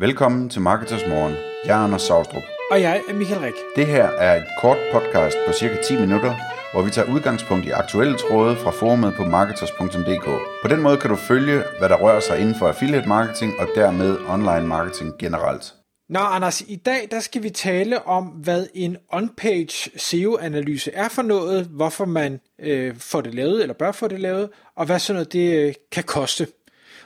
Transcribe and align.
Velkommen 0.00 0.48
til 0.48 0.60
Marketers 0.60 1.06
Morgen. 1.08 1.34
Jeg 1.64 1.78
er 1.80 1.84
Anders 1.84 2.02
Saustrup. 2.02 2.42
Og 2.70 2.80
jeg 2.80 3.02
er 3.08 3.14
Michael 3.14 3.40
Rik. 3.40 3.54
Det 3.76 3.86
her 3.86 4.04
er 4.04 4.36
et 4.36 4.46
kort 4.60 4.78
podcast 4.92 5.36
på 5.46 5.52
cirka 5.52 5.76
10 5.82 6.00
minutter, 6.00 6.34
hvor 6.72 6.82
vi 6.82 6.90
tager 6.90 7.12
udgangspunkt 7.14 7.66
i 7.66 7.70
aktuelle 7.70 8.16
tråde 8.18 8.56
fra 8.56 8.70
forumet 8.70 9.14
på 9.16 9.24
marketers.dk. 9.24 10.24
På 10.62 10.68
den 10.68 10.82
måde 10.82 10.96
kan 10.96 11.10
du 11.10 11.16
følge, 11.16 11.62
hvad 11.78 11.88
der 11.88 11.96
rører 11.96 12.20
sig 12.20 12.38
inden 12.40 12.54
for 12.54 12.68
affiliate 12.68 13.08
marketing 13.08 13.52
og 13.58 13.68
dermed 13.74 14.18
online 14.28 14.66
marketing 14.66 15.12
generelt. 15.18 15.74
Nå, 16.08 16.18
Anders, 16.18 16.60
i 16.60 16.76
dag 16.76 17.08
der 17.10 17.20
skal 17.20 17.42
vi 17.42 17.50
tale 17.50 18.06
om, 18.06 18.24
hvad 18.24 18.66
en 18.74 18.96
on-page 19.12 19.98
SEO-analyse 19.98 20.92
er 20.92 21.08
for 21.08 21.22
noget, 21.22 21.66
hvorfor 21.66 22.04
man 22.04 22.40
øh, 22.60 22.96
får 22.96 23.20
det 23.20 23.34
lavet, 23.34 23.62
eller 23.62 23.74
bør 23.74 23.92
få 23.92 24.08
det 24.08 24.20
lavet, 24.20 24.48
og 24.76 24.86
hvad 24.86 24.98
sådan 24.98 25.14
noget 25.14 25.32
det 25.32 25.66
øh, 25.66 25.74
kan 25.92 26.04
koste. 26.04 26.46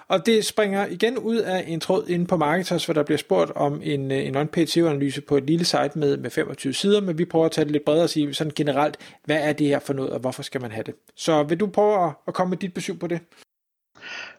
Og 0.08 0.26
det 0.26 0.44
springer 0.44 0.86
igen 0.86 1.18
ud 1.18 1.36
af 1.36 1.64
en 1.66 1.80
tråd 1.80 2.06
inde 2.08 2.26
på 2.26 2.36
Marketers, 2.36 2.84
hvor 2.84 2.94
der 2.94 3.02
bliver 3.02 3.18
spurgt 3.18 3.52
om 3.54 3.80
en, 3.82 4.12
øh, 4.12 4.26
en 4.26 4.36
on-page 4.36 4.66
SEO-analyse 4.66 5.20
på 5.20 5.36
et 5.36 5.44
lille 5.44 5.64
site 5.64 5.90
med, 5.94 6.16
med 6.16 6.30
25 6.30 6.72
sider, 6.72 7.00
men 7.00 7.18
vi 7.18 7.24
prøver 7.24 7.46
at 7.46 7.52
tage 7.52 7.64
det 7.64 7.72
lidt 7.72 7.84
bredere 7.84 8.04
og 8.04 8.10
sige 8.10 8.34
sådan 8.34 8.52
generelt, 8.56 8.96
hvad 9.24 9.36
er 9.36 9.52
det 9.52 9.66
her 9.66 9.78
for 9.78 9.92
noget, 9.92 10.10
og 10.10 10.20
hvorfor 10.20 10.42
skal 10.42 10.60
man 10.60 10.70
have 10.70 10.82
det? 10.82 10.94
Så 11.16 11.42
vil 11.42 11.60
du 11.60 11.66
prøve 11.66 12.06
at, 12.06 12.12
at 12.26 12.34
komme 12.34 12.50
med 12.50 12.58
dit 12.58 12.74
besøg 12.74 12.98
på 12.98 13.06
det? 13.06 13.20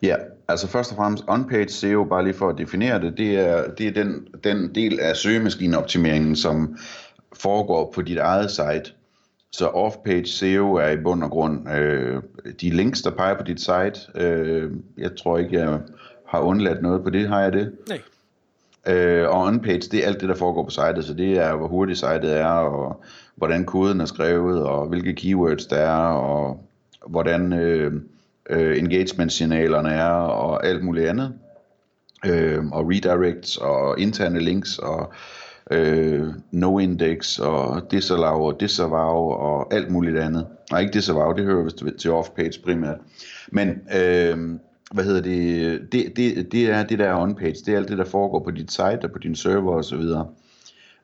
Ja, 0.01 0.15
altså 0.47 0.67
først 0.67 0.91
og 0.91 0.97
fremmest 0.97 1.23
on-page 1.23 1.67
SEO, 1.67 2.03
bare 2.03 2.23
lige 2.23 2.33
for 2.33 2.49
at 2.49 2.57
definere 2.57 3.01
det, 3.01 3.17
det 3.17 3.35
er, 3.39 3.71
det 3.77 3.87
er 3.87 3.91
den, 3.91 4.27
den 4.43 4.75
del 4.75 4.99
af 4.99 5.15
søgemaskineoptimeringen, 5.15 6.35
som 6.35 6.77
foregår 7.33 7.91
på 7.95 8.01
dit 8.01 8.17
eget 8.17 8.51
site. 8.51 8.93
Så 9.57 9.67
off-page 9.67 10.25
SEO 10.25 10.73
er 10.73 10.89
i 10.89 10.97
bund 10.97 11.23
og 11.23 11.29
grund 11.29 11.69
øh, 11.69 12.21
de 12.61 12.69
links, 12.69 13.01
der 13.01 13.11
peger 13.11 13.37
på 13.37 13.43
dit 13.43 13.59
site. 13.59 13.99
Øh, 14.15 14.71
jeg 14.97 15.15
tror 15.15 15.37
ikke, 15.37 15.59
jeg 15.59 15.79
har 16.27 16.39
undladt 16.39 16.81
noget 16.81 17.03
på 17.03 17.09
det. 17.09 17.27
Har 17.27 17.41
jeg 17.41 17.53
det? 17.53 17.71
Nej. 17.89 18.01
Øh, 18.87 19.29
og 19.29 19.47
on-page, 19.47 19.89
det 19.91 19.93
er 19.93 20.07
alt 20.07 20.21
det, 20.21 20.29
der 20.29 20.35
foregår 20.35 20.63
på 20.63 20.69
sitet. 20.69 21.05
Så 21.05 21.13
det 21.13 21.37
er, 21.37 21.55
hvor 21.55 21.67
hurtigt 21.67 21.99
sitet 21.99 22.37
er, 22.37 22.45
og 22.45 23.03
hvordan 23.35 23.65
koden 23.65 24.01
er 24.01 24.05
skrevet, 24.05 24.63
og 24.63 24.87
hvilke 24.87 25.13
keywords 25.13 25.65
der 25.65 25.77
er, 25.77 26.07
og 26.13 26.65
hvordan 27.07 27.53
øh, 27.53 27.93
øh, 28.49 28.77
engagement-signalerne 28.77 29.89
er, 29.89 30.09
og 30.09 30.65
alt 30.65 30.83
muligt 30.83 31.07
andet. 31.07 31.33
Øh, 32.25 32.65
og 32.65 32.85
redirects, 32.89 33.57
og 33.57 33.99
interne 33.99 34.39
links, 34.39 34.77
og 34.77 35.13
øh, 35.71 36.27
no-index 36.51 37.39
og 37.39 37.91
disallow 37.91 38.39
og 38.39 38.59
disavow 38.59 39.29
og 39.29 39.73
alt 39.73 39.91
muligt 39.91 40.17
andet. 40.17 40.47
Nej, 40.71 40.79
ikke 40.79 40.93
disavow, 40.93 41.33
det 41.33 41.45
hører 41.45 41.63
vist 41.63 41.83
til 41.99 42.09
off-page 42.09 42.63
primært. 42.63 42.97
Men 43.51 43.69
øh, 43.69 44.59
hvad 44.93 45.03
hedder 45.03 45.21
det, 45.21 45.91
det, 45.91 46.13
det, 46.15 46.51
det 46.51 46.69
er 46.69 46.83
det 46.83 46.99
der 46.99 47.15
on-page, 47.15 47.63
det 47.65 47.67
er 47.67 47.77
alt 47.77 47.89
det, 47.89 47.97
der 47.97 48.05
foregår 48.05 48.39
på 48.39 48.51
dit 48.51 48.71
site 48.71 49.03
og 49.03 49.11
på 49.11 49.19
din 49.19 49.35
server 49.35 49.73
osv. 49.73 50.01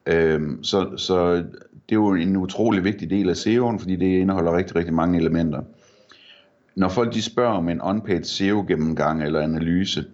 Øh, 0.05 0.41
så, 0.61 0.97
så 0.97 1.35
det 1.35 1.95
er 1.95 2.01
jo 2.01 2.13
en 2.13 2.37
utrolig 2.37 2.83
vigtig 2.83 3.09
del 3.09 3.29
af 3.29 3.33
SEO'en, 3.33 3.79
fordi 3.79 3.95
det 3.95 4.19
indeholder 4.19 4.57
rigtig, 4.57 4.75
rigtig 4.75 4.93
mange 4.93 5.19
elementer. 5.19 5.61
Når 6.75 6.89
folk 6.89 7.13
de 7.13 7.21
spørger 7.21 7.53
om 7.53 7.69
en 7.69 7.81
on-page 7.81 8.23
SEO 8.23 8.65
gennemgang 8.67 9.23
eller 9.23 9.39
analyse, 9.39 10.05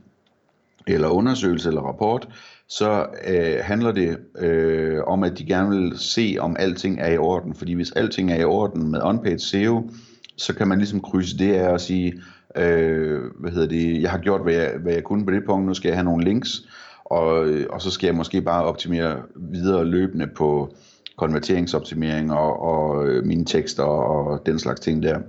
eller 0.88 1.10
undersøgelse 1.10 1.70
eller 1.70 1.82
rapport, 1.82 2.28
så 2.70 3.06
øh, 3.28 3.60
handler 3.62 3.92
det 3.92 4.18
øh, 4.40 5.04
om, 5.08 5.24
at 5.24 5.38
de 5.38 5.46
gerne 5.46 5.70
vil 5.70 6.00
se, 6.00 6.38
om 6.40 6.56
alting 6.60 7.00
er 7.00 7.12
i 7.12 7.18
orden. 7.18 7.56
Fordi 7.56 7.74
hvis 7.74 7.92
alting 7.92 8.32
er 8.32 8.36
i 8.36 8.44
orden 8.44 8.92
med 8.92 9.02
unpaid 9.04 9.40
SEO, 9.40 9.90
så 10.38 10.56
kan 10.56 10.68
man 10.68 10.78
ligesom 10.78 11.02
krydse 11.02 11.38
det 11.38 11.54
af 11.54 11.70
og 11.70 11.82
sige, 11.82 12.22
øh, 12.56 13.22
hvad 13.40 13.52
hedder 13.52 13.68
det, 13.68 14.02
jeg 14.02 14.12
har 14.12 14.18
gjort, 14.18 14.42
hvad 14.42 14.54
jeg, 14.54 14.74
hvad 14.82 14.94
jeg 14.94 15.04
kunne 15.04 15.26
på 15.26 15.32
det 15.32 15.46
punkt, 15.46 15.66
nu 15.66 15.74
skal 15.74 15.90
jeg 15.90 15.98
have 15.98 16.06
nogle 16.06 16.24
links, 16.24 16.62
og, 17.06 17.48
og 17.70 17.82
så 17.82 17.92
skal 17.92 18.08
jeg 18.08 18.16
måske 18.16 18.42
bare 18.42 18.64
optimere 18.64 19.22
videre 19.36 19.86
løbende 19.86 20.28
på 20.28 20.76
konverteringsoptimering 21.18 22.34
og, 22.34 22.62
og 22.62 23.08
øh, 23.08 23.26
mine 23.26 23.46
tekster 23.46 23.84
og 23.84 24.46
den 24.46 24.60
slags 24.60 24.80
ting 24.80 25.04
der. 25.04 25.20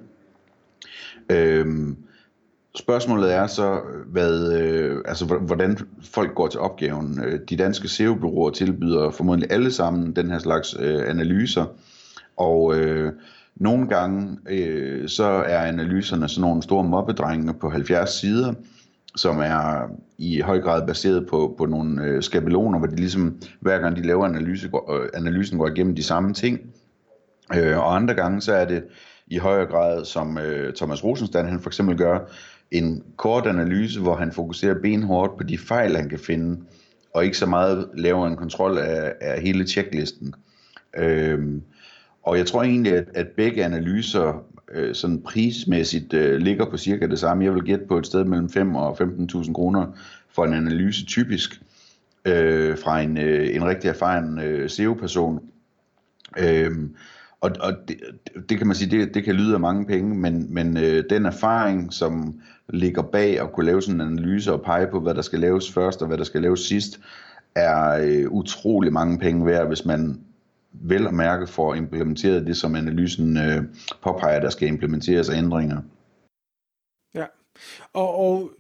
Øh, 1.31 1.67
Spørgsmålet 2.79 3.35
er 3.35 3.47
så, 3.47 3.81
hvad, 4.07 4.53
øh, 4.53 4.58
altså, 5.09 5.25
hvordan 5.25 5.79
folk 6.01 6.35
går 6.35 6.47
til 6.47 6.61
opgaven. 6.61 7.21
Øh, 7.25 7.41
de 7.49 7.57
danske 7.57 7.89
SEO-byråer 7.89 8.51
tilbyder 8.51 9.11
formodentlig 9.11 9.53
alle 9.53 9.73
sammen 9.73 10.17
den 10.17 10.31
her 10.31 10.39
slags 10.39 10.77
øh, 10.79 11.11
analyser, 11.11 11.65
og 12.37 12.77
øh, 12.77 13.13
nogle 13.57 13.89
gange 13.89 14.39
øh, 14.51 15.09
så 15.09 15.25
er 15.25 15.59
analyserne 15.59 16.29
sådan 16.29 16.41
nogle 16.41 16.63
store 16.63 16.85
mobbedrenge 16.85 17.55
på 17.55 17.71
70 17.71 18.11
sider, 18.11 18.55
som 19.17 19.39
er 19.39 19.91
i 20.19 20.41
høj 20.41 20.61
grad 20.61 20.87
baseret 20.87 21.27
på, 21.27 21.55
på 21.59 21.67
nogle 21.67 22.05
øh, 22.05 22.23
skabeloner, 22.23 22.79
hvor 22.79 22.87
de 22.87 22.97
ligesom, 22.97 23.37
hver 23.61 23.79
gang 23.79 23.97
de 23.97 24.07
laver 24.07 24.27
analyse, 24.27 24.69
går, 24.69 24.95
øh, 24.95 25.09
analysen 25.15 25.59
går 25.59 25.69
igennem 25.69 25.97
de 25.97 26.03
samme 26.03 26.35
ting. 26.35 26.61
Øh, 27.57 27.79
og 27.79 27.97
andre 27.97 28.15
gange 28.15 28.41
så 28.41 28.53
er 28.53 28.65
det 28.65 28.85
i 29.27 29.39
højere 29.39 29.67
grad, 29.67 30.05
som 30.05 30.39
øh, 30.39 30.75
Thomas 30.75 31.05
Rosenstand 31.05 31.49
han 31.49 31.61
for 31.61 31.71
eksempel 31.71 31.99
gør, 31.99 32.19
en 32.71 33.03
kort 33.17 33.47
analyse, 33.47 34.01
hvor 34.01 34.17
han 34.17 34.33
fokuserer 34.33 34.81
benhårdt 34.83 35.37
på 35.37 35.43
de 35.43 35.59
fejl, 35.59 35.97
han 35.97 36.09
kan 36.09 36.19
finde, 36.19 36.61
og 37.15 37.25
ikke 37.25 37.39
så 37.39 37.47
meget 37.47 37.89
laver 37.95 38.27
en 38.27 38.37
kontrol 38.37 38.79
af, 38.79 39.15
af 39.21 39.41
hele 39.43 39.67
checklisten. 39.67 40.35
Øhm, 40.97 41.63
og 42.23 42.39
jeg 42.39 42.47
tror 42.47 42.63
egentlig, 42.63 42.93
at, 42.93 43.05
at 43.15 43.29
begge 43.29 43.65
analyser 43.65 44.45
øh, 44.73 44.95
sådan 44.95 45.23
prismæssigt 45.23 46.13
øh, 46.13 46.37
ligger 46.37 46.71
på 46.71 46.77
cirka 46.77 47.07
det 47.07 47.19
samme. 47.19 47.45
Jeg 47.45 47.55
vil 47.55 47.63
gætte 47.63 47.87
på 47.87 47.99
et 47.99 48.07
sted 48.07 48.25
mellem 48.25 48.51
5 48.51 48.75
og 48.77 49.01
15.000 49.01 49.53
kroner 49.53 49.87
for 50.35 50.45
en 50.45 50.55
analyse 50.55 51.05
typisk 51.05 51.63
øh, 52.25 52.79
fra 52.79 53.01
en, 53.01 53.19
øh, 53.19 53.57
en 53.57 53.65
rigtig 53.65 53.89
erfaren 53.89 54.39
øh, 54.39 54.71
SEO-person. 54.71 55.41
Øhm, 56.39 56.95
og, 57.41 57.51
og 57.61 57.73
det, 57.89 58.01
det 58.49 58.59
kan 58.59 58.67
man 58.67 58.77
sige, 58.77 58.99
det, 58.99 59.15
det 59.15 59.25
kan 59.25 59.35
lyde 59.35 59.55
af 59.55 59.61
mange 59.61 59.87
penge, 59.87 60.15
men, 60.15 60.55
men 60.55 60.77
øh, 60.77 61.05
den 61.11 61.27
erfaring, 61.27 61.93
som 61.93 62.41
ligger 62.69 63.03
bag 63.03 63.41
at 63.41 63.53
kunne 63.53 63.67
lave 63.67 63.83
sådan 63.83 64.01
en 64.01 64.07
analyse 64.07 64.53
og 64.53 64.63
pege 64.63 64.87
på, 64.87 65.01
hvad 65.01 65.15
der 65.15 65.23
skal 65.23 65.39
laves 65.39 65.73
først 65.73 66.03
og 66.03 66.09
hvad 66.09 66.19
der 66.19 66.25
skal 66.25 66.43
laves 66.43 66.61
sidst, 66.61 67.01
er 67.55 67.91
øh, 67.91 68.31
utrolig 68.31 68.93
mange 68.93 69.19
penge 69.19 69.47
værd, 69.47 69.67
hvis 69.67 69.85
man 69.85 70.21
vel 70.73 71.07
at 71.07 71.15
mærke 71.15 71.47
får 71.47 71.75
implementeret 71.75 72.47
det, 72.47 72.57
som 72.57 72.75
analysen 72.75 73.37
øh, 73.37 73.63
påpeger, 74.03 74.41
der 74.41 74.51
skal 74.51 74.69
implementeres 74.69 75.29
af 75.29 75.37
ændringer. 75.37 75.81
Ja, 77.15 77.25
og, 77.93 78.15
og 78.15 78.51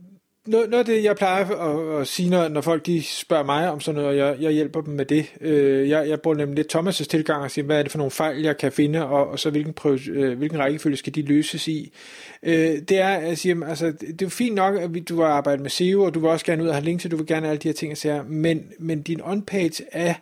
noget, 0.48 0.70
noget 0.70 0.78
af 0.78 0.84
det, 0.84 1.04
jeg 1.04 1.16
plejer 1.16 1.44
at, 1.44 2.00
at 2.00 2.06
sige, 2.06 2.30
når, 2.30 2.48
når 2.48 2.60
folk 2.60 2.86
de 2.86 3.02
spørger 3.02 3.44
mig 3.44 3.70
om 3.70 3.80
sådan 3.80 4.02
noget, 4.02 4.08
og 4.08 4.16
jeg, 4.16 4.42
jeg 4.42 4.52
hjælper 4.52 4.80
dem 4.80 4.94
med 4.94 5.04
det. 5.04 5.32
Øh, 5.40 5.88
jeg, 5.88 6.08
jeg 6.08 6.20
bruger 6.20 6.36
nemlig 6.36 6.56
lidt 6.56 6.74
Thomas' 6.74 7.04
tilgang 7.04 7.42
og 7.42 7.50
siger, 7.50 7.64
hvad 7.64 7.78
er 7.78 7.82
det 7.82 7.90
for 7.90 7.98
nogle 7.98 8.10
fejl, 8.10 8.42
jeg 8.42 8.56
kan 8.56 8.72
finde, 8.72 9.06
og, 9.06 9.28
og 9.28 9.38
så 9.38 9.50
hvilken, 9.50 9.72
prøve, 9.72 10.00
øh, 10.10 10.38
hvilken 10.38 10.58
rækkefølge 10.58 10.96
skal 10.96 11.14
de 11.14 11.22
løses 11.22 11.68
i. 11.68 11.92
Øh, 12.42 12.78
det 12.88 12.98
er, 12.98 13.08
at 13.08 13.38
sige, 13.38 13.56
altså, 13.66 13.86
det 13.86 14.22
er 14.22 14.26
jo 14.26 14.28
fint 14.28 14.54
nok, 14.54 14.76
at 14.76 14.90
du 15.08 15.20
har 15.20 15.28
arbejdet 15.28 15.62
med 15.62 15.70
SEO, 15.70 16.02
og 16.02 16.14
du 16.14 16.20
vil 16.20 16.30
også 16.30 16.46
gerne 16.46 16.62
ud 16.62 16.68
og 16.68 16.74
have 16.74 16.84
links, 16.84 17.04
og 17.04 17.10
du 17.10 17.16
vil 17.16 17.26
gerne 17.26 17.46
have 17.46 17.50
alle 17.50 17.60
de 17.60 17.68
her 17.68 17.74
ting, 17.74 18.04
jeg 18.04 18.24
men, 18.28 18.72
men 18.78 19.02
din 19.02 19.20
on-page 19.20 19.82
er, 19.92 20.14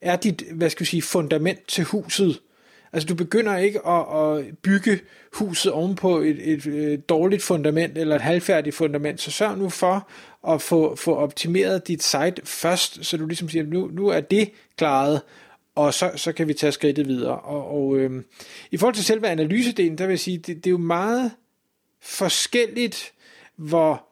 er 0.00 0.16
dit, 0.16 0.44
hvad 0.52 0.70
skal 0.70 0.84
vi 0.84 0.88
sige, 0.88 1.02
fundament 1.02 1.68
til 1.68 1.84
huset. 1.84 2.40
Altså 2.92 3.06
du 3.06 3.14
begynder 3.14 3.56
ikke 3.56 3.86
at, 3.86 4.18
at 4.18 4.58
bygge 4.62 5.00
huset 5.32 5.72
ovenpå 5.72 6.18
et, 6.18 6.52
et, 6.52 6.66
et 6.66 7.08
dårligt 7.08 7.42
fundament 7.42 7.98
eller 7.98 8.16
et 8.16 8.22
halvfærdigt 8.22 8.76
fundament, 8.76 9.20
så 9.20 9.30
sørg 9.30 9.58
nu 9.58 9.68
for 9.68 10.08
at 10.48 10.62
få, 10.62 10.96
få 10.96 11.14
optimeret 11.14 11.88
dit 11.88 12.02
site 12.02 12.42
først, 12.44 13.04
så 13.04 13.16
du 13.16 13.26
ligesom 13.26 13.48
siger, 13.48 13.64
nu, 13.64 13.90
nu 13.92 14.08
er 14.08 14.20
det 14.20 14.50
klaret, 14.76 15.20
og 15.74 15.94
så, 15.94 16.10
så 16.16 16.32
kan 16.32 16.48
vi 16.48 16.54
tage 16.54 16.72
skridtet 16.72 17.08
videre. 17.08 17.38
Og, 17.38 17.70
og 17.70 17.96
øhm, 17.96 18.24
i 18.70 18.76
forhold 18.76 18.94
til 18.94 19.04
selve 19.04 19.28
analysedelen, 19.28 19.98
der 19.98 20.06
vil 20.06 20.12
jeg 20.12 20.20
sige, 20.20 20.38
det, 20.38 20.56
det 20.56 20.66
er 20.66 20.70
jo 20.70 20.78
meget 20.78 21.30
forskelligt, 22.02 23.12
hvor 23.56 24.09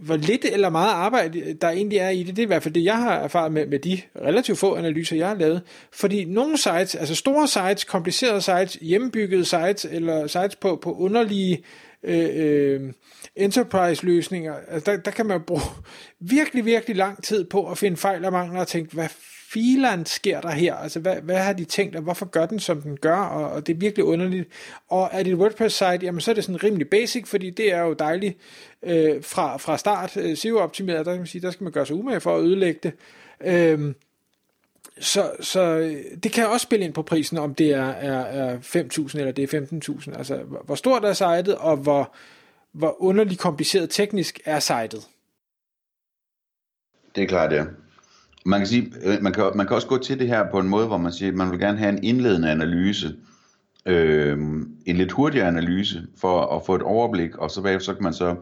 hvor 0.00 0.16
lidt 0.16 0.44
eller 0.44 0.68
meget 0.68 0.92
arbejde 0.92 1.54
der 1.60 1.68
egentlig 1.68 1.98
er 1.98 2.08
i 2.08 2.22
det, 2.22 2.36
det 2.36 2.42
er 2.42 2.46
i 2.46 2.46
hvert 2.46 2.62
fald 2.62 2.74
det, 2.74 2.84
jeg 2.84 2.96
har 2.96 3.14
erfaret 3.14 3.52
med, 3.52 3.66
med 3.66 3.78
de 3.78 4.00
relativt 4.22 4.58
få 4.58 4.74
analyser, 4.74 5.16
jeg 5.16 5.28
har 5.28 5.34
lavet. 5.34 5.62
Fordi 5.92 6.24
nogle 6.24 6.58
sites, 6.58 6.94
altså 6.94 7.14
store 7.14 7.48
sites, 7.48 7.84
komplicerede 7.84 8.40
sites, 8.40 8.74
hjemmebyggede 8.74 9.44
sites, 9.44 9.84
eller 9.90 10.26
sites 10.26 10.56
på, 10.56 10.78
på 10.82 10.92
underlige 10.92 11.64
øh, 12.02 12.28
øh, 12.34 12.92
enterprise-løsninger, 13.36 14.54
altså 14.68 14.90
der, 14.90 14.96
der 14.96 15.10
kan 15.10 15.26
man 15.26 15.40
bruge 15.40 15.62
virkelig, 16.36 16.64
virkelig 16.64 16.96
lang 16.96 17.22
tid 17.24 17.44
på 17.44 17.70
at 17.70 17.78
finde 17.78 17.96
fejl 17.96 18.24
og 18.24 18.32
mangler 18.32 18.60
og 18.60 18.68
tænke, 18.68 18.94
hvad 18.94 19.08
filan 19.54 20.06
sker 20.06 20.40
der 20.40 20.50
her? 20.50 20.74
Altså, 20.74 21.00
hvad, 21.00 21.16
hvad 21.16 21.38
har 21.38 21.52
de 21.52 21.64
tænkt, 21.64 21.96
og 21.96 22.02
hvorfor 22.02 22.26
gør 22.26 22.46
den, 22.46 22.60
som 22.60 22.82
den 22.82 22.96
gør? 22.96 23.16
Og, 23.16 23.50
og 23.50 23.66
det 23.66 23.74
er 23.74 23.78
virkelig 23.78 24.04
underligt. 24.04 24.48
Og 24.88 25.08
er 25.12 25.22
det 25.22 25.32
et 25.32 25.38
WordPress-site, 25.38 25.98
jamen 26.02 26.20
så 26.20 26.30
er 26.30 26.34
det 26.34 26.44
sådan 26.44 26.64
rimelig 26.64 26.90
basic, 26.90 27.26
fordi 27.26 27.50
det 27.50 27.72
er 27.72 27.80
jo 27.80 27.92
dejligt 27.92 28.38
øh, 28.82 29.22
fra, 29.22 29.56
fra 29.56 29.78
start 29.78 30.16
øh, 30.16 30.36
SEO-optimeret. 30.36 31.06
Der 31.06 31.12
kan 31.12 31.20
man 31.20 31.26
sige, 31.26 31.42
der 31.42 31.50
skal 31.50 31.64
man 31.64 31.72
gøre 31.72 31.86
sig 31.86 31.96
umage 31.96 32.20
for 32.20 32.36
at 32.36 32.42
ødelægge 32.44 32.80
det. 32.82 32.92
Øh, 33.40 33.94
så, 35.00 35.30
så 35.40 35.60
øh, 35.60 35.96
det 36.22 36.32
kan 36.32 36.46
også 36.46 36.64
spille 36.64 36.84
ind 36.84 36.94
på 36.94 37.02
prisen, 37.02 37.38
om 37.38 37.54
det 37.54 37.70
er, 37.70 37.86
er, 37.86 38.20
er 38.20 38.58
5.000 38.58 39.18
eller 39.18 39.32
det 39.32 39.54
er 39.54 39.60
15.000. 39.60 40.18
Altså, 40.18 40.36
hvor 40.64 40.74
stort 40.74 41.04
er 41.04 41.12
sitet, 41.12 41.54
og 41.54 41.76
hvor, 41.76 42.14
hvor 42.72 43.02
underligt 43.02 43.40
kompliceret 43.40 43.90
teknisk 43.90 44.40
er 44.44 44.60
sitet. 44.60 45.08
Det 47.16 47.22
er 47.22 47.28
klart, 47.28 47.52
ja. 47.52 47.64
Man 48.44 48.60
kan, 48.60 48.66
sige, 48.66 48.92
øh, 49.02 49.22
man, 49.22 49.32
kan, 49.32 49.44
man 49.54 49.66
kan 49.66 49.76
også 49.76 49.88
gå 49.88 49.98
til 49.98 50.18
det 50.18 50.28
her 50.28 50.50
på 50.50 50.58
en 50.58 50.68
måde, 50.68 50.86
hvor 50.86 50.96
man 50.96 51.12
siger, 51.12 51.30
at 51.30 51.36
man 51.36 51.50
vil 51.50 51.60
gerne 51.60 51.78
have 51.78 51.92
en 51.92 52.04
indledende 52.04 52.50
analyse, 52.50 53.14
øh, 53.86 54.38
en 54.86 54.96
lidt 54.96 55.12
hurtigere 55.12 55.48
analyse, 55.48 56.06
for 56.20 56.56
at 56.56 56.62
få 56.66 56.74
et 56.74 56.82
overblik, 56.82 57.36
og 57.36 57.50
så 57.50 57.62
bagefter 57.62 57.84
så 57.84 57.94
kan 57.94 58.02
man 58.02 58.12
så 58.12 58.36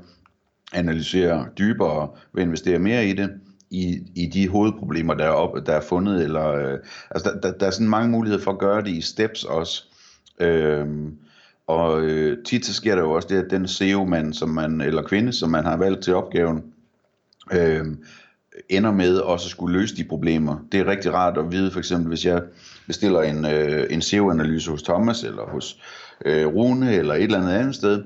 analysere 0.72 1.46
dybere, 1.58 2.08
ved 2.32 2.42
at 2.42 2.46
investere 2.46 2.78
mere 2.78 3.06
i 3.06 3.12
det, 3.12 3.30
i, 3.70 3.98
i 4.14 4.26
de 4.26 4.48
hovedproblemer, 4.48 5.14
der 5.14 5.24
er, 5.24 5.30
op, 5.30 5.66
der 5.66 5.72
er 5.72 5.80
fundet, 5.80 6.22
eller, 6.24 6.48
øh, 6.48 6.78
altså 7.10 7.30
der, 7.30 7.40
der, 7.40 7.58
der 7.58 7.66
er 7.66 7.70
sådan 7.70 7.88
mange 7.88 8.10
muligheder 8.10 8.44
for 8.44 8.50
at 8.50 8.58
gøre 8.58 8.82
det 8.82 8.90
i 8.90 9.00
steps 9.00 9.44
også, 9.44 9.84
øh, 10.40 10.86
og 11.66 12.02
øh, 12.02 12.44
tit 12.44 12.66
så 12.66 12.74
sker 12.74 12.94
der 12.94 13.02
jo 13.02 13.10
også 13.10 13.28
det, 13.28 13.44
at 13.44 13.50
den 13.50 13.68
SEO-mand, 13.68 14.34
som 14.34 14.48
man, 14.48 14.80
eller 14.80 15.02
kvinde, 15.02 15.32
som 15.32 15.50
man 15.50 15.64
har 15.64 15.76
valgt 15.76 16.02
til 16.02 16.14
opgaven, 16.14 16.62
øh, 17.52 17.86
ender 18.68 18.92
med 18.92 19.16
også 19.16 19.46
at 19.46 19.50
skulle 19.50 19.78
løse 19.78 19.96
de 19.96 20.04
problemer. 20.04 20.56
Det 20.72 20.80
er 20.80 20.86
rigtig 20.86 21.14
rart 21.14 21.38
at 21.38 21.52
vide, 21.52 21.70
for 21.70 21.78
eksempel 21.78 22.08
hvis 22.08 22.24
jeg 22.24 22.42
bestiller 22.86 23.22
en, 23.22 23.44
øh, 23.44 23.86
en 23.90 24.02
SEO-analyse 24.02 24.70
hos 24.70 24.82
Thomas, 24.82 25.24
eller 25.24 25.42
hos 25.42 25.78
øh, 26.24 26.46
Rune, 26.46 26.94
eller 26.94 27.14
et 27.14 27.22
eller 27.22 27.38
andet 27.38 27.52
andet 27.52 27.74
sted, 27.74 28.02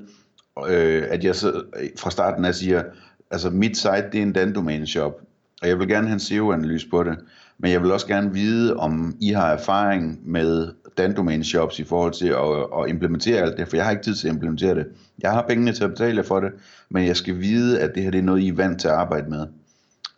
øh, 0.67 1.03
at 1.09 1.23
jeg 1.23 1.35
så 1.35 1.63
øh, 1.79 1.89
fra 1.97 2.11
starten 2.11 2.45
af 2.45 2.55
siger, 2.55 2.83
altså 3.31 3.49
mit 3.49 3.77
site, 3.77 4.05
det 4.11 4.17
er 4.17 4.23
en 4.23 4.33
Dan 4.33 4.85
shop, 4.85 5.21
og 5.61 5.67
jeg 5.67 5.79
vil 5.79 5.87
gerne 5.87 6.07
have 6.07 6.13
en 6.13 6.19
SEO-analyse 6.19 6.89
på 6.89 7.03
det, 7.03 7.17
men 7.59 7.71
jeg 7.71 7.81
vil 7.81 7.91
også 7.91 8.07
gerne 8.07 8.33
vide, 8.33 8.77
om 8.77 9.15
I 9.21 9.29
har 9.29 9.53
erfaring 9.53 10.19
med 10.25 10.67
Dan 10.97 11.43
shops 11.43 11.79
i 11.79 11.83
forhold 11.83 12.13
til 12.13 12.27
at, 12.27 12.83
at 12.83 12.89
implementere 12.89 13.41
alt 13.41 13.57
det, 13.57 13.67
for 13.67 13.75
jeg 13.75 13.85
har 13.85 13.91
ikke 13.91 14.03
tid 14.03 14.15
til 14.15 14.27
at 14.27 14.33
implementere 14.33 14.75
det. 14.75 14.87
Jeg 15.19 15.31
har 15.31 15.45
pengene 15.47 15.73
til 15.73 15.83
at 15.83 15.89
betale 15.89 16.23
for 16.23 16.39
det, 16.39 16.51
men 16.89 17.05
jeg 17.05 17.17
skal 17.17 17.39
vide, 17.39 17.79
at 17.81 17.95
det 17.95 18.03
her 18.03 18.11
det 18.11 18.17
er 18.17 18.23
noget, 18.23 18.41
I 18.41 18.47
er 18.47 18.53
vant 18.53 18.81
til 18.81 18.87
at 18.87 18.93
arbejde 18.93 19.29
med. 19.29 19.47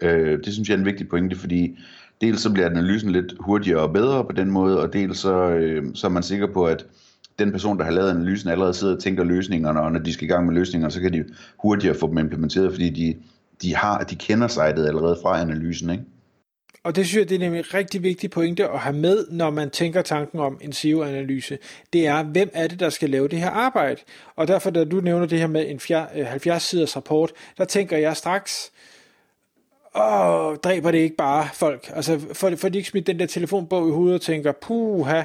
Øh, 0.02 0.40
det 0.46 0.54
synes 0.54 0.70
jeg 0.70 0.76
er 0.76 0.80
en 0.80 0.86
vigtig 0.86 1.10
pointe, 1.10 1.36
fordi 1.36 1.78
dels 2.22 2.42
så 2.42 2.54
bliver 2.54 2.70
analysen 2.70 3.12
lidt 3.12 3.34
hurtigere 3.40 3.82
og 3.82 3.94
bedre 3.94 4.26
på 4.26 4.32
den 4.32 4.52
måde, 4.52 4.82
og 4.82 4.94
dels 4.94 5.20
så, 5.20 5.50
øh, 5.50 5.84
så 5.94 6.08
er 6.08 6.12
man 6.12 6.24
sikker 6.24 6.48
på, 6.48 6.66
at 6.66 6.86
den 7.40 7.52
person, 7.52 7.78
der 7.78 7.84
har 7.84 7.92
lavet 7.92 8.10
analysen, 8.10 8.50
allerede 8.50 8.74
sidder 8.74 8.96
og 8.96 9.02
tænker 9.02 9.24
løsningerne, 9.24 9.82
og 9.82 9.92
når 9.92 10.00
de 10.00 10.14
skal 10.14 10.26
i 10.26 10.32
gang 10.32 10.46
med 10.46 10.54
løsningerne, 10.54 10.92
så 10.92 11.02
kan 11.02 11.14
de 11.14 11.24
hurtigere 11.58 11.96
få 11.96 12.08
dem 12.08 12.18
implementeret, 12.18 12.72
fordi 12.72 12.90
de, 12.90 13.16
de, 13.62 13.76
har, 13.76 14.04
de 14.04 14.16
kender 14.16 14.48
sitet 14.48 14.88
allerede 14.88 15.18
fra 15.24 15.42
analysen. 15.42 15.90
Ikke? 15.90 16.04
Og 16.84 16.96
det 16.96 17.06
synes 17.06 17.20
jeg, 17.20 17.30
det 17.30 17.36
er 17.36 17.40
nemlig 17.40 17.60
en 17.60 17.74
rigtig 17.74 18.04
vigtig 18.04 18.30
pointe 18.30 18.70
at 18.70 18.80
have 18.80 18.96
med, 18.96 19.26
når 19.32 19.50
man 19.50 19.70
tænker 19.70 20.02
tanken 20.02 20.40
om 20.40 20.58
en 20.62 20.74
SEO-analyse. 20.74 21.58
Det 21.94 22.08
er, 22.08 22.24
hvem 22.24 22.50
er 22.54 22.68
det, 22.68 22.80
der 22.80 22.90
skal 22.90 23.10
lave 23.10 23.28
det 23.28 23.40
her 23.40 23.50
arbejde? 23.50 24.02
Og 24.36 24.48
derfor, 24.48 24.70
da 24.70 24.84
du 24.84 25.02
nævner 25.02 25.26
det 25.26 25.40
her 25.40 25.48
med 25.48 25.66
en 25.70 25.78
70-siders 25.78 26.96
rapport, 26.96 27.32
der 27.58 27.66
tænker 27.66 27.98
jeg 27.98 28.18
straks, 28.18 28.72
åh, 29.96 30.56
dræber 30.56 30.92
det 30.92 30.98
ikke 30.98 31.16
bare 31.16 31.48
folk? 31.54 31.92
Altså, 31.94 32.20
får, 32.34 32.56
får 32.56 32.70
de 32.70 32.78
ikke 32.78 32.90
smidt 32.90 33.08
den 33.08 33.20
der 33.20 33.26
telefonbog 33.26 33.88
i 33.88 33.92
hovedet 33.92 34.16
og 34.16 34.22
tænker, 34.22 34.52
puha, 34.52 35.24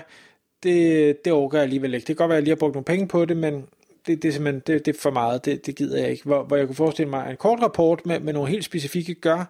det, 0.63 1.25
det 1.25 1.33
overgår 1.33 1.59
jeg 1.59 1.63
alligevel 1.63 1.95
ikke. 1.95 2.07
Det 2.07 2.17
kan 2.17 2.17
godt 2.17 2.29
være, 2.29 2.37
at 2.37 2.41
jeg 2.41 2.45
lige 2.45 2.55
har 2.55 2.59
brugt 2.59 2.75
nogle 2.75 2.85
penge 2.85 3.09
på 3.09 3.25
det, 3.25 3.37
men 3.37 3.67
det, 4.07 4.23
det 4.23 4.29
er 4.29 4.33
simpelthen 4.33 4.63
det, 4.67 4.87
det 4.87 4.97
er 4.97 5.01
for 5.01 5.11
meget, 5.11 5.45
det, 5.45 5.67
det 5.67 5.77
gider 5.77 6.01
jeg 6.01 6.11
ikke. 6.11 6.25
Hvor, 6.25 6.43
hvor 6.43 6.57
jeg 6.57 6.67
kunne 6.67 6.77
forestille 6.77 7.11
mig 7.11 7.31
en 7.31 7.37
kort 7.37 7.63
rapport 7.63 8.07
med, 8.07 8.21
med 8.21 8.33
nogle 8.33 8.51
helt 8.51 8.65
specifikke 8.65 9.15
gør 9.15 9.45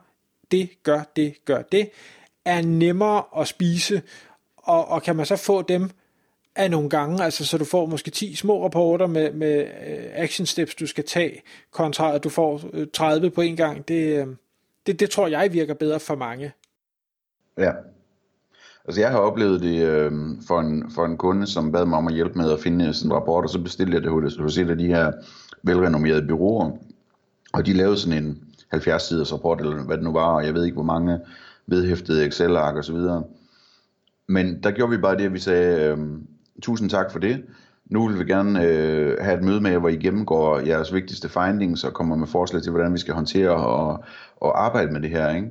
det, 0.50 0.70
gør 0.82 1.02
det, 1.16 1.44
gør 1.44 1.62
det, 1.62 1.90
er 2.44 2.62
nemmere 2.62 3.22
at 3.38 3.48
spise, 3.48 4.02
og, 4.56 4.88
og 4.88 5.02
kan 5.02 5.16
man 5.16 5.26
så 5.26 5.36
få 5.36 5.62
dem 5.62 5.90
af 6.56 6.70
nogle 6.70 6.90
gange, 6.90 7.24
altså 7.24 7.46
så 7.46 7.58
du 7.58 7.64
får 7.64 7.86
måske 7.86 8.10
10 8.10 8.34
små 8.34 8.64
rapporter 8.64 9.06
med, 9.06 9.32
med 9.32 9.60
øh, 9.60 10.04
action 10.12 10.46
steps, 10.46 10.74
du 10.74 10.86
skal 10.86 11.04
tage, 11.04 11.42
kontra 11.70 12.14
at 12.14 12.24
du 12.24 12.28
får 12.28 12.60
øh, 12.72 12.86
30 12.92 13.30
på 13.30 13.40
en 13.40 13.56
gang, 13.56 13.88
det, 13.88 14.26
øh, 14.26 14.26
det, 14.86 15.00
det 15.00 15.10
tror 15.10 15.28
jeg 15.28 15.52
virker 15.52 15.74
bedre 15.74 16.00
for 16.00 16.14
mange. 16.14 16.52
Ja. 17.58 17.72
Altså 18.84 19.00
jeg 19.00 19.10
har 19.10 19.18
oplevet 19.18 19.60
det 19.60 19.88
øh, 19.88 20.12
for, 20.46 20.60
en, 20.60 20.90
for 20.90 21.04
en 21.04 21.16
kunde, 21.16 21.46
som 21.46 21.72
bad 21.72 21.86
mig 21.86 21.98
om 21.98 22.08
at 22.08 22.14
hjælpe 22.14 22.38
med 22.38 22.52
at 22.52 22.60
finde 22.60 22.94
sådan 22.94 23.10
en 23.10 23.14
rapport, 23.14 23.44
og 23.44 23.50
så 23.50 23.62
bestilte 23.62 23.94
jeg 23.94 24.02
det 24.02 24.10
hos, 24.10 24.36
hos 24.36 24.58
et 24.58 24.70
af 24.70 24.78
de 24.78 24.86
her 24.86 25.12
velrenommerede 25.62 26.26
byråer, 26.26 26.70
og 27.52 27.66
de 27.66 27.72
lavede 27.72 27.98
sådan 27.98 28.24
en 28.24 28.42
70 28.68 29.02
siders 29.02 29.32
rapport, 29.32 29.60
eller 29.60 29.82
hvad 29.82 29.96
det 29.96 30.04
nu 30.04 30.12
var, 30.12 30.34
og 30.34 30.46
jeg 30.46 30.54
ved 30.54 30.64
ikke 30.64 30.74
hvor 30.74 30.82
mange 30.82 31.18
vedhæftede 31.66 32.26
Excel-ark 32.26 32.76
og 32.76 32.84
så 32.84 32.92
videre. 32.92 33.24
Men 34.26 34.62
der 34.62 34.70
gjorde 34.70 34.90
vi 34.90 34.96
bare 34.96 35.16
det, 35.16 35.24
at 35.24 35.32
vi 35.32 35.38
sagde, 35.38 35.90
øh, 35.90 35.98
tusind 36.62 36.90
tak 36.90 37.12
for 37.12 37.18
det, 37.18 37.44
nu 37.90 38.08
vil 38.08 38.18
vi 38.18 38.24
gerne 38.24 38.62
øh, 38.62 39.16
have 39.20 39.38
et 39.38 39.44
møde 39.44 39.60
med 39.60 39.70
jer, 39.70 39.78
hvor 39.78 39.88
I 39.88 39.96
gennemgår 39.96 40.58
jeres 40.58 40.94
vigtigste 40.94 41.28
findings 41.28 41.84
og 41.84 41.92
kommer 41.92 42.16
med 42.16 42.26
forslag 42.26 42.62
til, 42.62 42.72
hvordan 42.72 42.92
vi 42.92 42.98
skal 42.98 43.14
håndtere 43.14 43.50
og, 43.50 44.04
og 44.36 44.64
arbejde 44.64 44.92
med 44.92 45.00
det 45.00 45.10
her. 45.10 45.34
Ikke? 45.34 45.50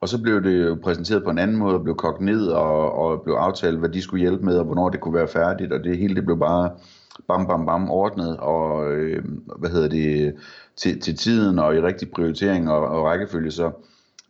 Og 0.00 0.08
så 0.08 0.22
blev 0.22 0.42
det 0.42 0.66
jo 0.66 0.78
præsenteret 0.82 1.24
på 1.24 1.30
en 1.30 1.38
anden 1.38 1.56
måde, 1.56 1.74
og 1.74 1.82
blev 1.82 1.96
kogt 1.96 2.20
ned, 2.20 2.46
og, 2.46 2.92
og 2.92 3.22
blev 3.22 3.34
aftalt, 3.34 3.78
hvad 3.78 3.88
de 3.88 4.02
skulle 4.02 4.20
hjælpe 4.20 4.44
med, 4.44 4.58
og 4.58 4.64
hvornår 4.64 4.88
det 4.88 5.00
kunne 5.00 5.14
være 5.14 5.28
færdigt, 5.28 5.72
og 5.72 5.84
det 5.84 5.98
hele 5.98 6.14
det 6.14 6.24
blev 6.24 6.38
bare 6.38 6.70
bam, 7.28 7.46
bam, 7.46 7.66
bam 7.66 7.90
ordnet, 7.90 8.36
og 8.36 8.92
øh, 8.92 9.24
hvad 9.58 9.70
hedder 9.70 9.88
det, 9.88 10.34
til, 10.76 11.00
til 11.00 11.16
tiden, 11.16 11.58
og 11.58 11.76
i 11.76 11.80
rigtig 11.80 12.10
prioritering 12.10 12.70
og, 12.70 12.88
og 12.88 13.04
rækkefølge, 13.04 13.50
så 13.50 13.72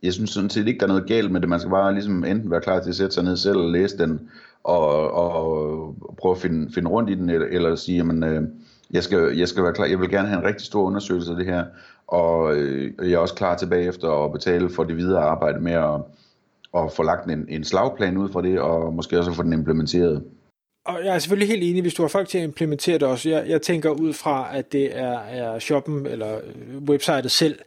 jeg 0.02 0.12
synes 0.12 0.30
sådan 0.30 0.50
set 0.50 0.68
ikke, 0.68 0.78
der 0.78 0.84
er 0.84 0.88
noget 0.88 1.06
galt 1.06 1.30
med 1.30 1.40
det. 1.40 1.48
Man 1.48 1.60
skal 1.60 1.70
bare 1.70 1.92
ligesom 1.92 2.24
enten 2.24 2.50
være 2.50 2.60
klar 2.60 2.80
til 2.80 2.90
at 2.90 2.96
sætte 2.96 3.14
sig 3.14 3.24
ned 3.24 3.36
selv 3.36 3.56
og 3.56 3.70
læse 3.70 3.98
den, 3.98 4.20
og, 4.64 5.10
og 5.10 5.96
prøve 6.18 6.34
at 6.34 6.40
finde, 6.40 6.72
finde 6.74 6.90
rundt 6.90 7.10
i 7.10 7.14
den, 7.14 7.30
eller, 7.30 7.46
eller 7.50 7.74
sige, 7.74 7.96
jamen, 7.96 8.22
øh, 8.24 8.42
jeg, 8.90 9.02
skal, 9.02 9.36
jeg 9.36 9.48
skal 9.48 9.64
være 9.64 9.72
klar, 9.72 9.86
jeg 9.86 10.00
vil 10.00 10.10
gerne 10.10 10.28
have 10.28 10.38
en 10.38 10.46
rigtig 10.46 10.66
stor 10.66 10.82
undersøgelse 10.82 11.30
af 11.30 11.36
det 11.36 11.46
her, 11.46 11.64
og 12.06 12.56
øh, 12.56 12.92
jeg 12.98 13.12
er 13.12 13.18
også 13.18 13.34
klar 13.34 13.56
tilbage 13.56 13.88
efter 13.88 14.24
at 14.24 14.32
betale 14.32 14.70
for 14.70 14.84
det 14.84 14.96
videre 14.96 15.22
arbejde 15.22 15.60
med 15.60 15.72
at, 15.72 16.00
at 16.76 16.92
få 16.92 17.02
lagt 17.02 17.30
en, 17.30 17.46
en 17.48 17.64
slagplan 17.64 18.16
ud 18.16 18.28
fra 18.28 18.42
det, 18.42 18.60
og 18.60 18.94
måske 18.94 19.18
også 19.18 19.32
få 19.32 19.42
den 19.42 19.52
implementeret. 19.52 20.24
Og 20.84 21.04
jeg 21.04 21.14
er 21.14 21.18
selvfølgelig 21.18 21.48
helt 21.48 21.62
enig, 21.62 21.82
hvis 21.82 21.94
du 21.94 22.02
har 22.02 22.08
folk 22.08 22.28
til 22.28 22.38
at 22.38 22.44
implementere 22.44 22.94
det 22.98 23.02
også. 23.02 23.28
Jeg, 23.28 23.44
jeg 23.48 23.62
tænker 23.62 23.90
ud 23.90 24.12
fra, 24.12 24.56
at 24.56 24.72
det 24.72 24.98
er, 24.98 25.18
er 25.18 25.58
shoppen 25.58 26.06
eller 26.06 26.40
websitet 26.88 27.30
selv, 27.30 27.58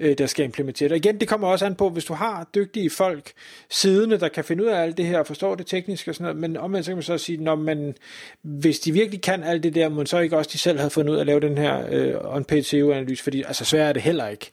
øh, 0.00 0.18
der 0.18 0.26
skal 0.26 0.44
implementere 0.44 0.88
det. 0.88 0.96
Igen, 0.96 1.20
det 1.20 1.28
kommer 1.28 1.48
også 1.48 1.66
an 1.66 1.74
på, 1.74 1.90
hvis 1.90 2.04
du 2.04 2.14
har 2.14 2.48
dygtige 2.54 2.90
folk 2.90 3.32
siddende, 3.70 4.20
der 4.20 4.28
kan 4.28 4.44
finde 4.44 4.64
ud 4.64 4.68
af 4.68 4.82
alt 4.82 4.96
det 4.96 5.06
her 5.06 5.18
og 5.18 5.26
forstå 5.26 5.54
det 5.54 5.66
tekniske 5.66 6.10
og 6.10 6.14
sådan 6.14 6.24
noget, 6.24 6.50
men 6.50 6.56
omvendt 6.56 6.84
så 6.86 6.90
kan 6.90 6.96
man 6.96 7.02
så 7.02 7.18
sige, 7.18 7.44
når 7.44 7.54
man, 7.54 7.94
hvis 8.42 8.80
de 8.80 8.92
virkelig 8.92 9.22
kan 9.22 9.42
alt 9.42 9.62
det 9.62 9.74
der, 9.74 9.88
må 9.88 10.04
så 10.04 10.18
ikke 10.18 10.36
også 10.36 10.50
de 10.52 10.58
selv 10.58 10.78
havde 10.78 10.90
fundet 10.90 11.12
ud 11.12 11.16
af 11.16 11.20
at 11.20 11.26
lave 11.26 11.40
den 11.40 11.58
her 11.58 11.86
øh, 11.90 12.14
on-page 12.36 12.62
SEO-analyse, 12.62 13.22
fordi 13.22 13.42
altså 13.42 13.64
svært 13.64 13.88
er 13.88 13.92
det 13.92 14.02
heller 14.02 14.28
ikke. 14.28 14.50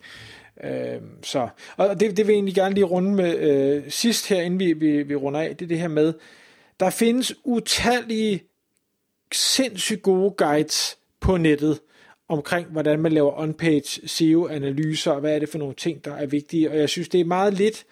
Øh, 0.63 1.01
så, 1.23 1.47
og 1.77 1.99
det, 1.99 2.17
det 2.17 2.27
vil 2.27 2.33
jeg 2.33 2.37
egentlig 2.37 2.55
gerne 2.55 2.75
lige 2.75 2.85
runde 2.85 3.11
med 3.11 3.37
øh, 3.37 3.83
sidst 3.89 4.29
her, 4.29 4.41
inden 4.41 4.59
vi, 4.59 4.73
vi, 4.73 5.03
vi 5.03 5.15
runder 5.15 5.39
af, 5.39 5.55
det 5.55 5.65
er 5.65 5.69
det 5.69 5.79
her 5.79 5.87
med, 5.87 6.13
der 6.83 6.89
findes 6.89 7.33
utallige 7.43 8.43
sindssygt 9.31 10.01
gode 10.01 10.31
guides 10.31 10.97
på 11.19 11.37
nettet, 11.37 11.79
omkring, 12.27 12.67
hvordan 12.67 12.99
man 12.99 13.11
laver 13.11 13.31
on-page 13.31 14.07
SEO-analyser, 14.07 15.11
og 15.11 15.19
hvad 15.19 15.35
er 15.35 15.39
det 15.39 15.49
for 15.49 15.57
nogle 15.57 15.73
ting, 15.75 16.05
der 16.05 16.13
er 16.13 16.25
vigtige. 16.25 16.71
Og 16.71 16.77
jeg 16.77 16.89
synes, 16.89 17.09
det 17.09 17.21
er 17.21 17.25
meget 17.25 17.53
lidt 17.53 17.85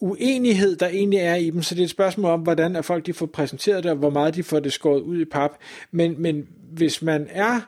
uenighed, 0.00 0.76
der 0.76 0.88
egentlig 0.88 1.18
er 1.18 1.34
i 1.34 1.50
dem, 1.50 1.62
så 1.62 1.74
det 1.74 1.80
er 1.80 1.84
et 1.84 1.90
spørgsmål 1.90 2.30
om, 2.30 2.40
hvordan 2.40 2.76
er 2.76 2.82
folk 2.82 3.06
de 3.06 3.12
får 3.12 3.26
præsenteret 3.26 3.84
det, 3.84 3.90
og 3.90 3.96
hvor 3.96 4.10
meget 4.10 4.34
de 4.34 4.42
får 4.42 4.60
det 4.60 4.72
skåret 4.72 5.00
ud 5.00 5.20
i 5.20 5.24
pap. 5.24 5.50
Men, 5.90 6.22
men 6.22 6.48
hvis 6.72 7.02
man 7.02 7.26
er 7.30 7.60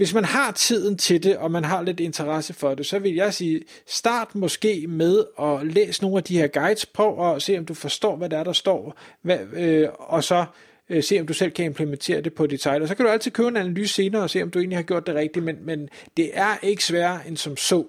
hvis 0.00 0.14
man 0.14 0.24
har 0.24 0.52
tiden 0.52 0.98
til 0.98 1.22
det, 1.22 1.36
og 1.36 1.50
man 1.50 1.64
har 1.64 1.82
lidt 1.82 2.00
interesse 2.00 2.54
for 2.54 2.74
det, 2.74 2.86
så 2.86 2.98
vil 2.98 3.14
jeg 3.14 3.34
sige, 3.34 3.62
start 3.86 4.34
måske 4.34 4.86
med 4.88 5.24
at 5.40 5.66
læse 5.66 6.02
nogle 6.02 6.16
af 6.16 6.24
de 6.24 6.38
her 6.38 6.46
guides, 6.46 6.86
på, 6.86 7.02
og 7.02 7.42
se, 7.42 7.58
om 7.58 7.64
du 7.64 7.74
forstår, 7.74 8.16
hvad 8.16 8.28
der 8.28 8.38
er, 8.38 8.44
der 8.44 8.52
står, 8.52 8.98
hvad, 9.22 9.38
øh, 9.52 9.88
og 9.98 10.24
så 10.24 10.44
øh, 10.90 11.02
se 11.02 11.20
om 11.20 11.26
du 11.26 11.32
selv 11.32 11.50
kan 11.50 11.64
implementere 11.64 12.20
det 12.20 12.34
på 12.34 12.46
dit 12.46 12.62
site. 12.62 12.82
Og 12.82 12.88
så 12.88 12.94
kan 12.94 13.04
du 13.04 13.10
altid 13.10 13.30
købe 13.30 13.48
en 13.48 13.56
analyse 13.56 13.94
senere 13.94 14.22
og 14.22 14.30
se, 14.30 14.42
om 14.42 14.50
du 14.50 14.58
egentlig 14.58 14.78
har 14.78 14.82
gjort 14.82 15.06
det 15.06 15.14
rigtigt, 15.14 15.44
men, 15.44 15.56
men 15.62 15.88
det 16.16 16.30
er 16.32 16.56
ikke 16.62 16.84
sværere 16.84 17.28
end 17.28 17.36
som 17.36 17.56
så. 17.56 17.84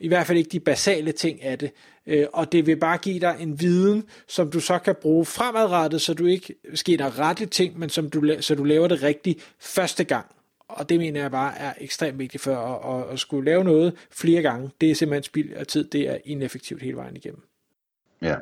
I 0.00 0.08
hvert 0.08 0.26
fald 0.26 0.38
ikke 0.38 0.50
de 0.50 0.60
basale 0.60 1.12
ting 1.12 1.42
af 1.42 1.58
det. 1.58 1.70
Øh, 2.06 2.26
og 2.32 2.52
det 2.52 2.66
vil 2.66 2.76
bare 2.76 2.98
give 2.98 3.20
dig 3.20 3.36
en 3.40 3.60
viden, 3.60 4.04
som 4.28 4.50
du 4.50 4.60
så 4.60 4.78
kan 4.78 4.94
bruge 5.02 5.24
fremadrettet, 5.24 6.00
så 6.00 6.14
du 6.14 6.26
ikke 6.26 6.54
sker 6.74 6.96
der 6.96 7.18
rette 7.18 7.46
ting, 7.46 7.78
men 7.78 7.88
som 7.88 8.10
du, 8.10 8.36
så 8.40 8.54
du 8.54 8.64
laver 8.64 8.88
det 8.88 9.02
rigtigt 9.02 9.54
første 9.60 10.04
gang. 10.04 10.26
Og 10.76 10.88
det 10.88 10.98
mener 10.98 11.20
jeg 11.20 11.30
bare 11.30 11.58
er 11.58 11.72
ekstremt 11.80 12.18
vigtigt 12.18 12.42
for 12.42 12.56
at, 12.56 13.00
at, 13.00 13.12
at 13.12 13.18
skulle 13.18 13.44
lave 13.44 13.64
noget 13.64 13.94
flere 14.10 14.42
gange. 14.42 14.70
Det 14.80 14.90
er 14.90 14.94
simpelthen 14.94 15.22
spild 15.22 15.52
af 15.52 15.66
tid. 15.66 15.84
Det 15.84 16.08
er 16.08 16.16
ineffektivt 16.24 16.82
hele 16.82 16.96
vejen 16.96 17.16
igennem. 17.16 17.42
Ja, 18.22 18.36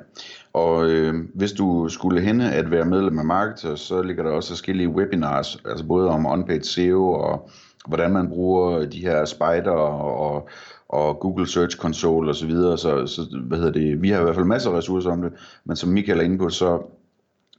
og 0.53 0.91
øh, 0.91 1.15
hvis 1.35 1.53
du 1.53 1.89
skulle 1.89 2.21
hende 2.21 2.53
at 2.53 2.71
være 2.71 2.85
medlem 2.85 3.19
af 3.19 3.25
Marketer, 3.25 3.75
så 3.75 4.03
ligger 4.03 4.23
der 4.23 4.31
også 4.31 4.51
forskellige 4.51 4.89
webinars, 4.89 5.63
altså 5.65 5.87
både 5.87 6.09
om 6.09 6.27
on-page 6.27 6.63
SEO 6.63 7.13
og 7.13 7.51
hvordan 7.87 8.11
man 8.11 8.29
bruger 8.29 8.85
de 8.85 9.01
her 9.01 9.25
spider 9.25 9.71
og, 9.71 10.49
og 10.89 11.21
Google 11.21 11.49
Search 11.49 11.77
Console 11.77 12.31
osv. 12.31 12.51
Så, 12.51 12.77
så, 12.77 13.07
så 13.07 13.39
hvad 13.47 13.59
hedder 13.59 13.73
det, 13.73 14.03
vi 14.03 14.11
har 14.11 14.21
i 14.21 14.23
hvert 14.23 14.35
fald 14.35 14.47
masser 14.47 14.71
af 14.71 14.77
ressourcer 14.77 15.11
om 15.11 15.23
det, 15.23 15.33
men 15.65 15.77
som 15.77 15.89
Michael 15.89 16.19
er 16.19 16.25
inde 16.25 16.39
på, 16.39 16.49
så 16.49 16.83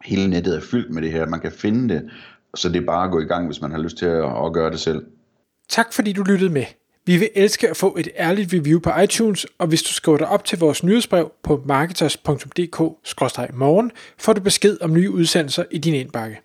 hele 0.06 0.30
nettet 0.30 0.56
er 0.56 0.62
fyldt 0.62 0.94
med 0.94 1.01
det 1.01 1.12
her. 1.12 1.25
Man 1.28 1.40
kan 1.40 1.51
finde 1.51 1.94
det, 1.94 2.10
så 2.55 2.70
det 2.70 2.81
er 2.81 2.86
bare 2.86 3.05
at 3.05 3.12
gå 3.12 3.20
i 3.20 3.25
gang, 3.25 3.46
hvis 3.46 3.62
man 3.62 3.72
har 3.72 3.79
lyst 3.79 3.98
til 3.98 4.05
at, 4.05 4.46
at 4.46 4.53
gøre 4.53 4.72
det 4.72 4.79
selv. 4.79 5.05
Tak 5.70 5.93
fordi 5.93 6.13
du 6.13 6.24
lyttede 6.24 6.50
med. 6.50 6.65
Vi 7.05 7.17
vil 7.17 7.29
elske 7.36 7.70
at 7.70 7.77
få 7.77 7.96
et 8.00 8.08
ærligt 8.17 8.53
review 8.53 8.79
på 8.79 8.89
iTunes, 9.03 9.48
og 9.60 9.67
hvis 9.67 9.84
du 9.84 9.93
skriver 9.93 10.17
dig 10.17 10.27
op 10.27 10.46
til 10.46 10.60
vores 10.60 10.84
nyhedsbrev 10.84 11.31
på 11.43 11.63
marketers.dk-morgen, 11.65 13.91
får 14.17 14.34
du 14.34 14.41
besked 14.41 14.77
om 14.81 14.93
nye 14.93 15.12
udsendelser 15.12 15.63
i 15.72 15.77
din 15.77 15.93
indbakke. 15.93 16.41